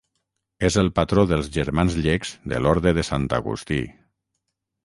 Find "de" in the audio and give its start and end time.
2.55-2.63, 3.01-3.07